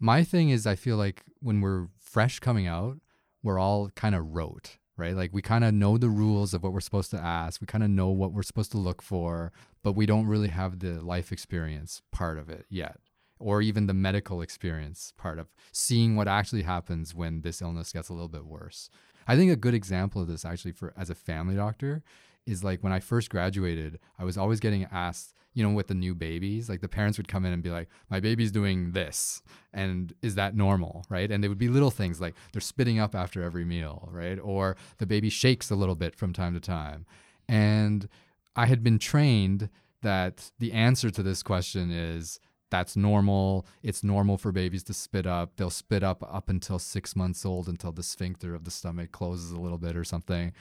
[0.00, 2.98] my thing is, I feel like when we're fresh coming out,
[3.42, 5.14] we're all kind of rote, right?
[5.14, 7.60] Like we kind of know the rules of what we're supposed to ask.
[7.60, 10.80] We kind of know what we're supposed to look for, but we don't really have
[10.80, 12.96] the life experience part of it yet,
[13.38, 18.08] or even the medical experience part of seeing what actually happens when this illness gets
[18.08, 18.88] a little bit worse.
[19.28, 22.02] I think a good example of this actually for as a family doctor
[22.46, 25.94] is like when I first graduated, I was always getting asked, you know, with the
[25.94, 29.42] new babies, like the parents would come in and be like, my baby's doing this.
[29.72, 31.04] And is that normal?
[31.08, 31.30] Right.
[31.30, 34.38] And they would be little things like they're spitting up after every meal, right?
[34.40, 37.04] Or the baby shakes a little bit from time to time.
[37.48, 38.08] And
[38.54, 39.68] I had been trained
[40.02, 42.38] that the answer to this question is
[42.70, 43.66] that's normal.
[43.82, 45.56] It's normal for babies to spit up.
[45.56, 49.52] They'll spit up up until six months old until the sphincter of the stomach closes
[49.52, 50.52] a little bit or something.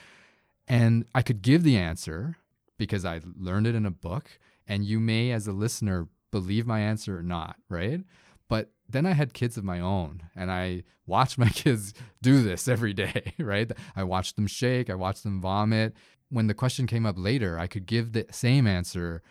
[0.67, 2.37] And I could give the answer
[2.77, 4.39] because I learned it in a book.
[4.67, 8.01] And you may, as a listener, believe my answer or not, right?
[8.47, 12.67] But then I had kids of my own and I watched my kids do this
[12.67, 13.71] every day, right?
[13.95, 15.93] I watched them shake, I watched them vomit.
[16.29, 19.21] When the question came up later, I could give the same answer,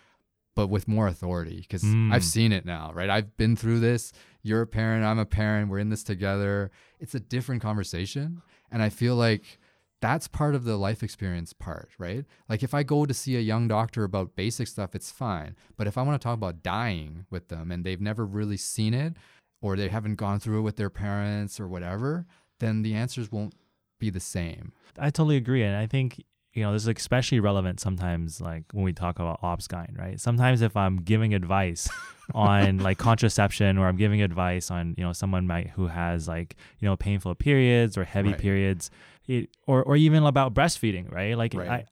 [0.55, 2.13] but with more authority because Mm.
[2.13, 3.11] I've seen it now, right?
[3.11, 4.13] I've been through this.
[4.43, 6.71] You're a parent, I'm a parent, we're in this together.
[7.01, 8.43] It's a different conversation.
[8.71, 9.59] And I feel like
[10.01, 12.25] that's part of the life experience part, right?
[12.49, 15.57] Like if I go to see a young doctor about basic stuff, it's fine.
[15.77, 18.93] But if I want to talk about dying with them and they've never really seen
[18.95, 19.15] it
[19.63, 22.27] or they haven't gone through it with their parents or whatever,
[22.61, 23.55] then the answers won't
[23.99, 24.73] be the same.
[24.99, 25.63] I totally agree.
[25.63, 26.23] And I think,
[26.55, 30.21] you know, this is especially relevant sometimes, like when we talk about obsgyn, right?
[30.21, 31.89] Sometimes if I'm giving advice
[32.35, 36.57] on like contraception, or I'm giving advice on, you know, someone might who has like,
[36.79, 38.39] you know, painful periods or heavy Right.
[38.39, 38.91] periods,
[39.27, 41.37] it, or or even about breastfeeding, right?
[41.37, 41.69] Like Right.
[41.69, 41.85] I,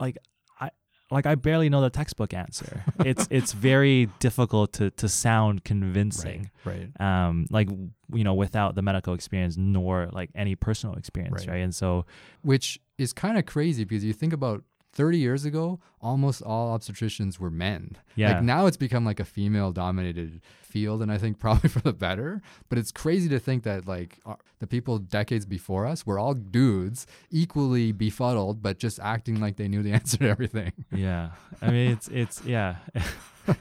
[0.00, 0.18] like
[0.60, 0.70] I,
[1.10, 2.84] like I barely know the textbook answer.
[3.04, 6.78] it's it's very difficult to to sound convincing Right.
[6.98, 7.28] right?
[7.28, 7.68] um like
[8.12, 11.54] you know without the medical experience nor like any personal experience Right.
[11.54, 12.06] right, and so
[12.42, 17.38] Which is kind of crazy because you think about 30 years ago, almost all obstetricians
[17.38, 17.96] were men.
[18.16, 21.80] yeah Like now it's become like a female dominated field and I think probably for
[21.80, 26.04] the better, but it's crazy to think that like our, the people decades before us
[26.04, 30.72] were all dudes, equally befuddled but just acting like they knew the answer to everything.
[30.92, 31.30] yeah
[31.62, 32.76] i mean it's it's yeah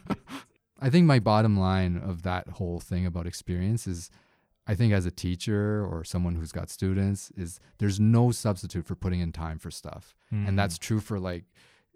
[0.82, 4.10] I think my bottom line of that whole thing about experience is
[4.72, 8.96] I think as a teacher or someone who's got students is there's no substitute for
[8.96, 10.16] putting in time for stuff.
[10.34, 10.48] Mm.
[10.48, 11.46] And that's true for like,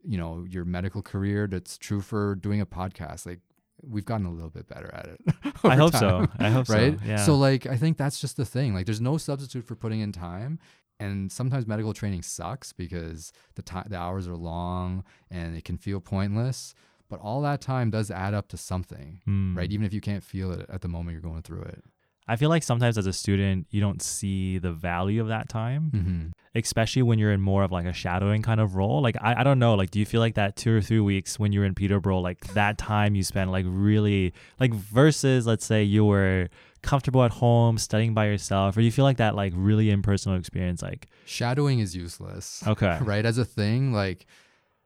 [0.03, 3.25] you know, your medical career, that's true for doing a podcast.
[3.25, 3.41] Like
[3.81, 5.19] we've gotten a little bit better at it.
[5.63, 6.97] i hope time, so i hope Right?
[6.99, 8.73] so yeah So like I think that's just the thing.
[8.73, 10.57] Like there's no substitute for putting in time.
[10.99, 15.77] And sometimes medical training sucks because the time the hours are long and it can
[15.77, 16.73] feel pointless.
[17.09, 19.55] But all that time does add up to something Mm.
[19.57, 19.71] right?
[19.71, 21.83] Even if you can't feel it at the moment you're going through it.
[22.27, 25.91] I feel like sometimes as a student you don't see the value of that time
[25.93, 26.25] Mm-hmm.
[26.55, 29.43] especially when you're in more of like a shadowing kind of role like I, I
[29.43, 31.73] don't know like do you feel like that two or three weeks when you're in
[31.75, 36.49] peterborough like that time you spend like really like versus let's say you were
[36.81, 40.81] comfortable at home studying by yourself or you feel like that like really impersonal experience
[40.81, 43.25] like Shadowing is useless, okay right?
[43.25, 44.25] As a thing, like,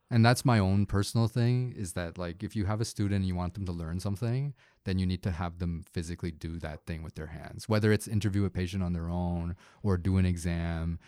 [0.10, 3.26] and that's my own personal thing is that, like, if you have a student and
[3.26, 4.53] you want them to learn something,
[4.86, 8.08] then you need to have them physically do that thing with their hands, whether it's
[8.08, 10.99] interview a patient on their own or do an exam,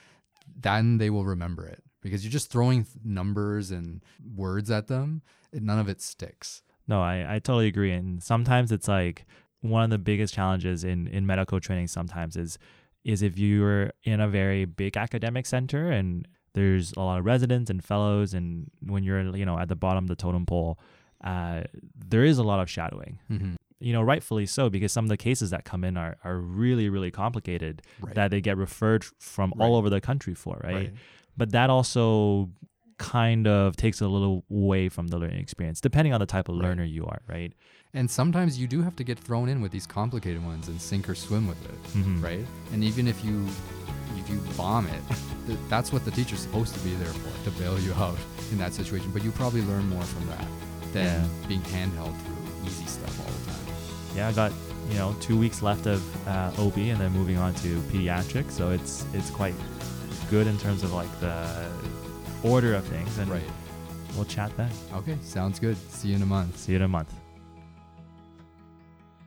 [0.59, 4.03] then they will remember it because you're just throwing th- numbers and
[4.35, 5.21] words at them,
[5.53, 6.61] none of it sticks.
[6.87, 7.91] No, I, I totally agree.
[7.91, 9.25] And sometimes it's like
[9.61, 12.57] one of the biggest challenges in, in medical training sometimes is
[13.05, 17.69] is if you're in a very big academic center and there's a lot of residents
[17.69, 20.79] and fellows and when you're you know at the bottom of the totem pole,
[21.23, 21.63] uh,
[22.07, 23.19] there is a lot of shadowing.
[23.31, 23.53] Mm-hmm.
[23.81, 26.89] You know, rightfully so, because some of the cases that come in are, are really,
[26.89, 28.13] really complicated Right.
[28.15, 30.73] that they get referred from all over the country for, right?
[30.75, 30.93] right.
[31.37, 32.49] But that also
[32.97, 36.55] kind of takes a little away from the learning experience, depending on the type of
[36.55, 36.63] Right.
[36.65, 37.53] learner you are, right?
[37.93, 41.07] And sometimes you do have to get thrown in with these complicated ones and sink
[41.07, 41.81] or swim with it.
[41.97, 42.21] Mhm.
[42.21, 42.45] right?
[42.73, 43.47] And even if you
[44.29, 45.01] if you bomb it,
[45.69, 48.17] that's what the teacher's supposed to be there for to bail you out
[48.51, 49.09] in that situation.
[49.11, 50.45] But you probably learn more from that
[50.93, 51.47] than Yeah.
[51.47, 53.75] being handheld through easy stuff all the time.
[54.15, 54.51] yeah, I got
[54.89, 58.71] you know two weeks left of uh, OB and then moving on to pediatrics, so
[58.71, 59.55] it's it's quite
[60.29, 61.67] good in terms of like the
[62.43, 63.43] order of things, and Right.
[64.15, 64.69] we'll chat then.
[64.95, 65.17] Okay.
[65.23, 65.77] Sounds good.
[65.91, 66.57] See you in a month.
[66.57, 67.11] See you in a month.